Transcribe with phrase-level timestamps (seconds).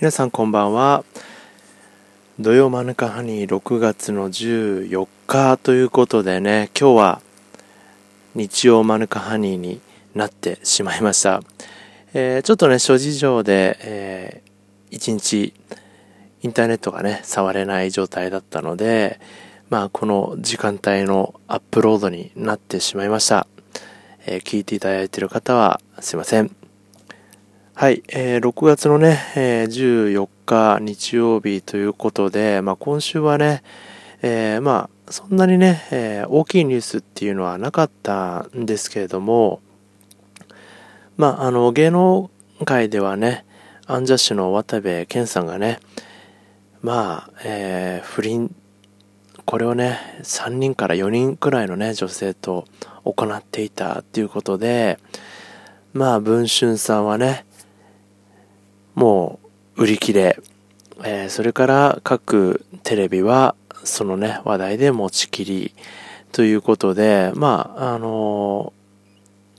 [0.00, 1.04] 皆さんこんばんは。
[2.40, 7.22] 土曜マヌカハニー6月の14日ということでね今日は
[8.34, 9.80] 日曜マヌカハニーに
[10.12, 11.42] なってしまいました、
[12.12, 15.54] えー、ちょっとね諸事情で、えー、1日
[16.42, 19.20] インターネットがね触れない状態だったので
[19.70, 23.46] まあこの時間帯のアップロードになってしまいました、
[24.26, 26.63] えー、聞いていただいている方はすいません。
[27.76, 33.64] はい、えー、6月のね、えー、14日日曜日ということで、まあ、今週はね、
[34.22, 39.60] えー、まあ、そんなにね、えー、大きいニュースっていうのはなかったんですけれども、
[41.16, 42.30] まあ、あの、芸能
[42.64, 43.44] 界ではね、
[43.88, 45.80] アンジャッシュの渡部健さんがね、
[46.80, 48.54] まあ、えー、不倫、
[49.46, 52.66] これをね、3人から4人くらいのね、女性と
[53.02, 55.00] 行っていたっていうことで、
[55.92, 57.44] まあ、文春さんはね、
[58.94, 59.38] も
[59.76, 60.38] う売り切れ、
[61.02, 65.74] えー、それから各テレビはそのね、話題で持ちきり
[66.32, 68.72] ということで、まあ、あの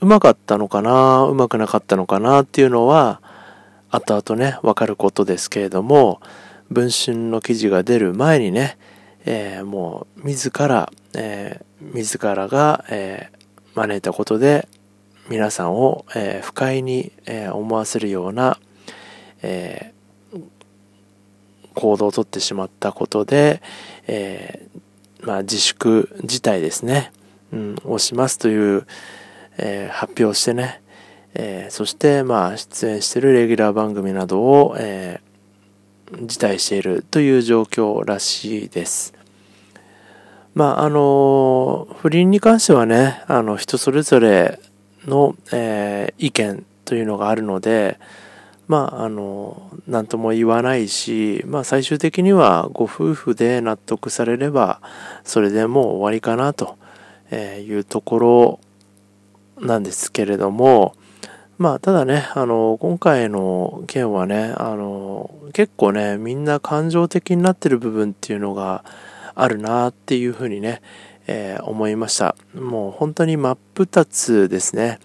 [0.00, 3.20] ー、うまかったのかな、うまくなかったのかなっていうのは、
[3.90, 6.20] 後々ね、わかることですけれども、
[6.70, 8.78] 文春の記事が出る前にね、
[9.24, 14.66] えー、もう自ら、えー、自らが、えー、招いたことで
[15.28, 18.58] 皆さんを、え、不快に、え、思わせるような、
[19.42, 20.40] えー、
[21.74, 23.62] 行動をとってしまったことで、
[24.06, 27.12] えー、まあ、自粛自体ですね、
[27.52, 28.86] うん、をしますという、
[29.58, 30.80] えー、発表をしてね、
[31.34, 35.20] えそして、まあ、出演しているレギュラー番組などを、え
[36.20, 39.14] 辞退しているという状況らしいです。
[40.54, 44.60] まあ、あの、不倫に関してはね、あの、人それぞれ
[45.06, 47.98] の、えー、意見というのがあるので、
[48.68, 54.80] まあ、あの、何とも言わないし、まあ、最終的にはご夫婦で納得されれば、
[55.24, 56.76] それでもう終わりかなと
[57.34, 58.60] いうところ
[59.60, 60.94] なんですけれども、
[61.58, 68.84] まあ、ただね、あの、今回の件はね、あの、結構ね、みんな感情的になってる部分っていうのが
[69.34, 70.82] あるなっていうふうにね、
[71.26, 72.34] えー、思いました。
[72.54, 74.98] もう本当に真っ二つですね。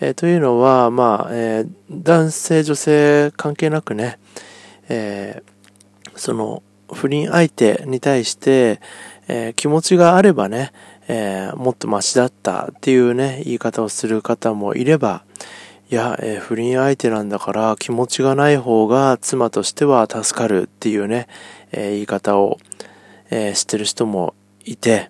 [0.00, 4.18] えー、というのは、まあ、えー、男性、女性関係なくね、
[4.88, 6.62] えー、その、
[6.92, 8.80] 不倫相手に対して、
[9.28, 10.72] え気持ちがあればね、
[11.08, 15.24] えもっとマシだったっていうね、言い方をする方もいれば、
[15.90, 21.26] いや、え不倫相手なんだから気持ちがない方が妻としては助かるっていうね、
[21.72, 22.58] え言い方を、
[23.30, 24.34] え知ってる人も
[24.64, 25.08] いて、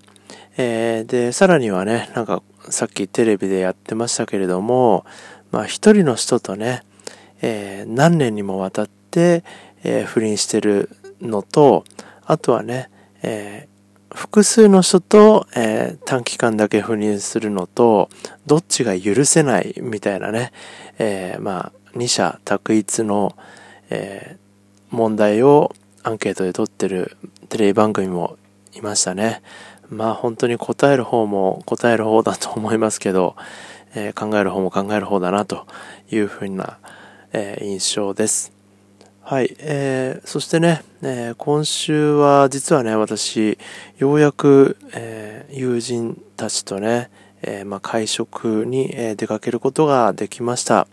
[0.56, 5.04] えで、さらにはね、なんかさっきテレビでやってましたけれども、
[5.50, 6.82] まあ一人の人とね、
[7.42, 9.44] えー、何年にもわたって、
[9.84, 10.90] えー、不倫してる
[11.20, 11.84] のと、
[12.24, 12.90] あとはね、
[13.22, 18.08] えー、複数の人と、え短期間だけ不倫するのと、
[18.46, 20.52] どっちが許せないみたいなね、
[20.98, 23.36] えまあ二者択一の、
[23.90, 24.38] え
[24.90, 27.16] 問題をアンケートで取ってる
[27.48, 28.38] テレビ番組も
[28.72, 29.42] いましたね。
[29.90, 33.36] まあ本当に答える方も答える方だと思いますけど、
[33.94, 35.66] えー、考える方も考える方だなと
[36.10, 36.78] いうふうな、
[37.32, 38.52] えー、印象です。
[39.22, 43.58] はい、えー、そしてね、えー、今週は実はね、私、
[43.98, 47.10] ようやく、えー、友人たちとね、
[47.42, 50.86] えまあ、会食に、え出かけることができました。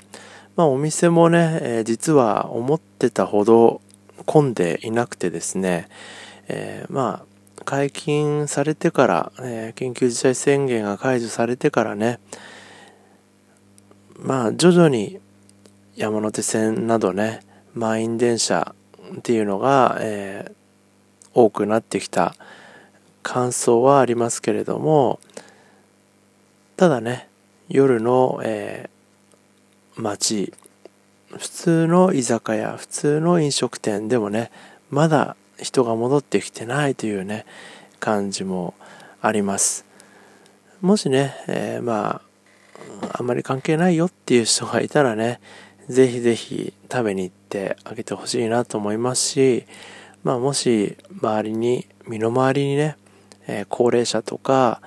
[0.56, 3.82] まあ、お店もね、え実は思ってたほど
[4.26, 5.88] 混んでいなくてですね、
[6.48, 7.33] えまあ、
[7.64, 12.20] 解禁されてから、えー、緊急事態宣言が解除されてからね、
[14.20, 15.20] まあ徐々に
[15.96, 17.42] 山手線などね、
[17.74, 18.76] 満員電車
[19.18, 22.36] っていうのが、えー、多くなってきた
[23.22, 25.20] 感想はありますけれども、
[26.78, 27.28] ただね、
[27.70, 30.54] 夜の、えー、街、
[31.38, 34.52] 普通の居酒屋、普通の飲食店でもね、
[34.90, 37.46] まだ人が戻ってきてないというね
[38.00, 38.74] 感じも
[39.22, 39.86] あります。
[40.82, 42.22] もしね、えー、ま
[43.10, 45.40] ああんまり関係ないよっていう人がいたらね
[45.88, 49.66] ぜひぜひ食べに行ってあげてほしいなと思いますし
[50.24, 52.98] まあもし周りに身の回りにね、
[53.48, 54.82] えー、高齢者とか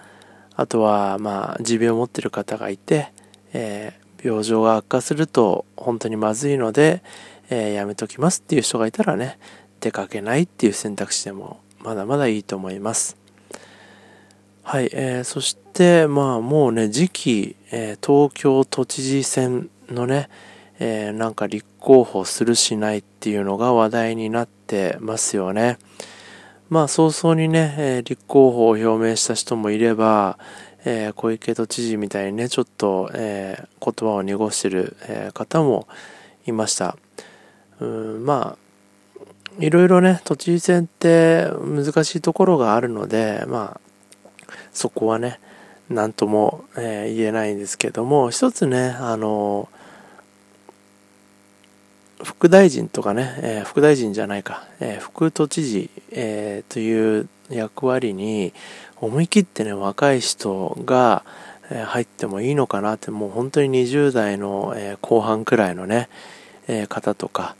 [0.54, 3.12] あとはまあ持病を持ってる方がいて、
[3.52, 7.02] えー、病状が悪化すると本当にまずいので、
[7.50, 9.38] えー、やめときますっていう人がいたらね
[9.86, 13.16] 出かけないっていう選択肢でもまだまだいいと思います。
[14.64, 20.28] はい、えー、そしてまあもうね次期、えー、東京都知事選のね、
[20.80, 25.78] えー、なんか立候補するしないっていうのが話題になってますよね。
[26.68, 30.40] まあ早々にね、えー、立候補を表明した人もいれば、
[30.84, 35.86] えー、小池都知事みたいにね、ちょっと、えー、言葉を濁してる、え方も
[36.44, 36.96] いました。
[37.78, 38.58] うんま、
[39.58, 43.80] いろいろね、都知事選って難しいところがあるので、まあ、
[44.72, 45.40] そこはね、
[45.88, 49.68] 何とも、え言えないんですけども、一つね、あの
[52.22, 58.52] 副大臣とかね、えー、副大臣じゃないか、えー、副都知事、えー、という役割に
[58.96, 61.24] 思い切ってね、若い人が、
[61.68, 66.08] え入ってもいいのかなって、もう本当に20代の、え後半くらいのね、
[66.68, 67.56] え方とか、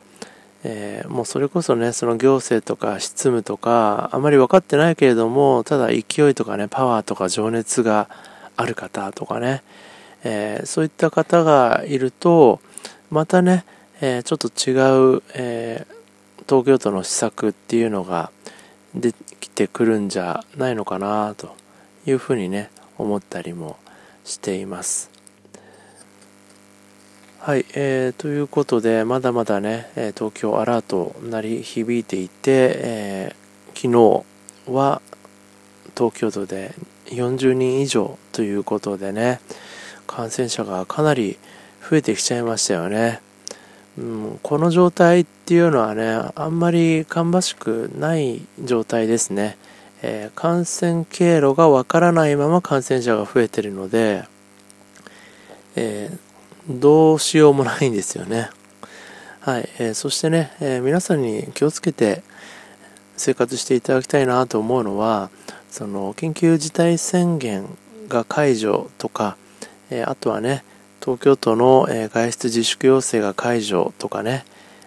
[0.69, 8.09] えもうそれこそね、その行政とか執務とか、あまり分かってないけれども、ただ勢いとかね、パワーとか情熱が
[8.57, 9.63] ある方とかね、
[10.25, 12.61] えそういった方がいると、
[13.11, 13.65] またね、
[14.01, 15.87] えー、ちょっと違う、え、
[16.49, 18.31] 東京都の施策っていうのが
[18.95, 21.57] 出てきてくるんじゃないのかなと
[22.07, 23.77] いうふうにね思ったりも
[24.25, 25.16] しています。
[27.47, 34.25] はい、えー、ということでまだまだね東京アラート鳴り響いていて、えー、昨
[34.67, 35.01] 日は
[35.97, 39.39] 東京都で40人以上ということでね
[40.09, 41.39] 感染者がかなり
[41.89, 43.21] 増えてきちゃいましたよね
[43.97, 49.57] うん、この状態っていうのはね、あんまり芳しくない状態ですね。
[50.03, 54.25] えー、感染経路がわからないまま感染者が増えてるので、
[55.77, 56.26] えー、
[56.69, 58.51] どうしようもないんですよね。
[59.41, 62.25] はい、えー、そしてね、え皆さんに気をつけて
[63.17, 65.31] 生活していただきたいなと思うのは、
[65.71, 67.67] その緊急事態宣言
[68.09, 69.37] が解除とか、
[69.91, 70.65] えあとはね、
[71.01, 74.45] 東京都の、え外出自粛要請が解除とかね、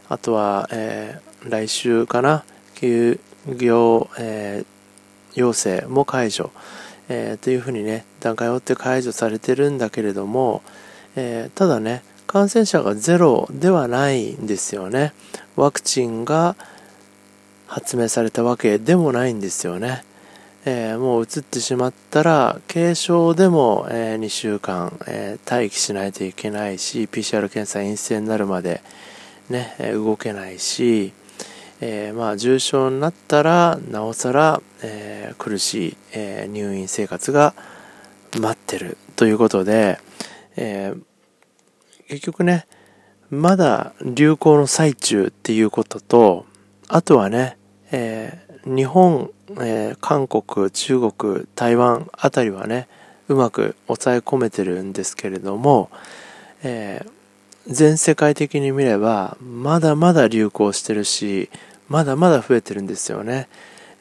[0.09, 2.43] あとは、え、来週かな、
[2.75, 4.65] 休業、え、
[5.35, 6.51] 要請も解除、
[7.07, 10.61] え、というふうにね、段階を追って解除されてるんだけれども、
[11.21, 15.13] えただね、感染者がゼロではないんですよね。
[15.55, 16.55] ワクチンが
[17.67, 20.03] 発明されたわけでもないんですよね。
[20.65, 28.81] えー、もう移ってしまったら、軽症でも、えー、2週間、えー、待機しないといけないし、PCR 検査陰性になるまで、
[29.49, 31.13] ね、動けないし、
[31.81, 37.55] えまあ、重症になったら、なおさら、え苦しい、え入院生活が
[38.37, 39.97] 待ってるということで、
[40.57, 40.93] え
[42.09, 42.67] 結局ね、
[43.29, 46.45] まだ流行の最中っていうことと、
[46.89, 47.57] あとはね、
[47.91, 52.87] え日本えー、韓国、中国、台湾あたりはね、
[53.27, 55.89] うまく抑え込めてるんですけれども、
[56.63, 57.11] えー、
[57.67, 61.49] 全世界的に見れば、まだまだ流行してるし、
[61.87, 63.47] まだまだ増えてるんですよね。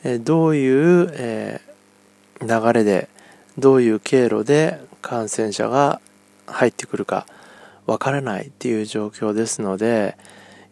[0.04, 1.60] え、どういう、え、
[2.42, 3.08] 流れで、
[3.56, 6.00] どういう経路で感染者が
[6.46, 7.26] 入ってくるか
[7.88, 10.16] わからないっていう状況ですので、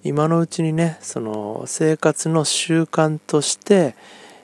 [0.05, 3.97] 今のうちにね、その生活の習慣として、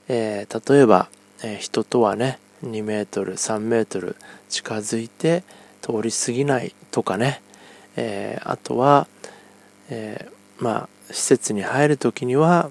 [0.09, 1.09] えー、例えば、
[1.45, 4.17] えー、人とはね2メートル3メートル
[4.49, 5.45] 近づいて
[5.83, 7.43] 通り過ぎないとかね、
[7.97, 9.07] えー、あとは、
[9.91, 10.29] え
[10.59, 12.71] まあ施設に入る時には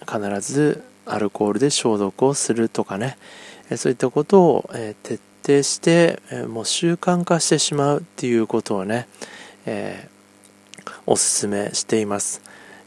[0.00, 3.18] 必ずアルコールで消毒をするとかね、
[3.70, 9.06] えそういったことを、え徹底して、えもう習慣化してしまうっていうことをね、
[9.66, 10.08] え
[11.06, 12.42] おすすめしています、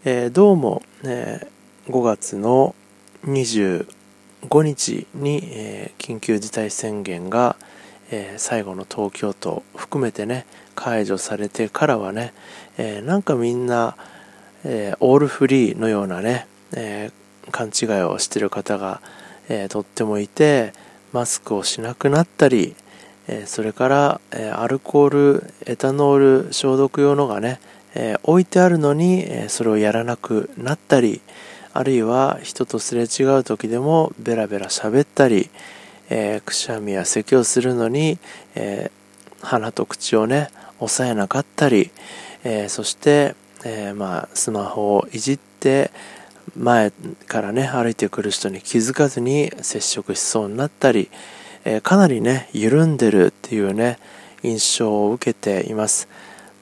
[0.05, 1.47] えどうも、え
[1.87, 2.75] 5月の
[3.25, 3.85] 25
[4.61, 7.55] 日に、え、緊急事態宣言が、
[8.11, 12.33] え、最後の東京都含めてね解除されてからはね、
[12.77, 13.95] え、なんかみんな、
[14.63, 17.11] えオールフリーのようなね、え
[17.51, 19.01] 勘違いをしてる方が、
[19.49, 20.73] えとってもいて
[21.11, 22.75] マスクをしなくなったり、
[23.27, 27.59] えそれから、えアルコールエタノール消毒用のがね、
[27.93, 31.21] え置いてあるのに、えそれをやらなくなったり、
[31.73, 35.49] あるいは人とすれ違う時でもベラベラ喋ったり、
[36.09, 38.17] え、くしゃみや咳をするのに、
[38.55, 38.91] え、
[39.41, 41.91] 鼻と口をね押さえなかったり、
[42.43, 45.91] え、そして、えまあ、スマホをいじって
[46.55, 46.91] 前
[47.27, 51.09] からね歩いてくる人に気づかずに接触しそうになったり、
[51.69, 53.99] えかなりね緩んでるっていうね
[54.43, 56.07] 印象を受けています。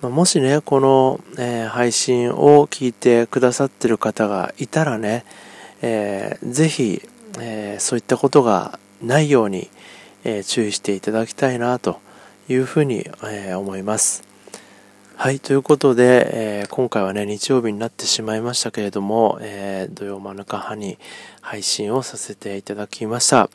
[0.02, 5.26] もしね、この、えー、配信を聞いてくださってる方がいたらね、
[5.82, 7.02] えー、ぜひ、
[7.40, 9.70] えー、そういったことがないように、
[10.24, 12.02] えー、注意していただきたいなと
[12.50, 14.24] いうふうに、えー、思います。
[15.18, 21.00] はい、ということで、えー、今回はね、日曜日になってしまいましたけれども、えー、土曜マヌカハに
[21.40, 23.50] 配信をさせていただきました。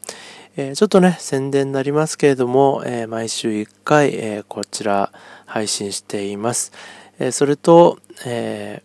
[0.57, 5.13] えー、ちょっとね、宣伝になりますけれども、え毎週1回、えこちら
[5.45, 6.73] 配信しています。
[7.19, 8.83] えそれと、え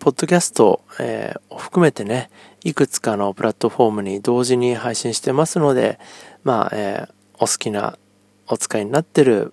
[0.00, 2.30] ポッドキャスト、えを含めてね、
[2.64, 6.00] いくつかのプラットフォームに同時に配信してますので、
[6.44, 7.98] まあ、えお好きな
[8.48, 9.52] お使いになってる、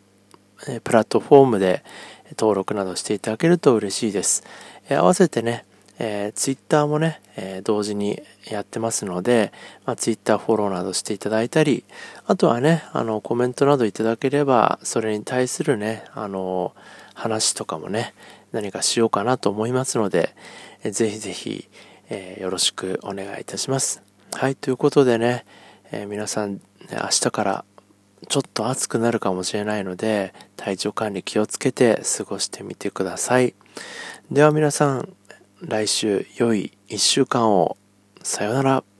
[0.69, 1.83] えプラットフォームで、
[2.31, 4.43] 登録などしていただけると嬉しいです。
[4.89, 5.65] え合わせてね、
[5.99, 9.51] えー、ツイッターもね、えー、同時にやってますので、
[9.85, 11.83] まあ、ツイッターフォローなどしていただいたり、
[12.25, 16.73] あとはね、あの、コメントなどいただければ、それに対するね、あの、
[17.15, 18.13] 話とかもね、
[18.51, 20.35] 何かしようかなと思いますので、
[20.83, 21.67] えー、ぜひぜひ、
[22.09, 24.03] えー、よろしくお願いいたします。
[24.33, 25.45] はい、ということでね、
[25.91, 27.65] えー、皆さん、明日から
[28.27, 33.53] ちょっと暑くなるかもしれないので、体調管理気をつけて過ごしてみてください。
[34.31, 35.13] では皆さん、
[35.61, 37.77] 来週良い1週間を。
[38.23, 38.96] さようなら。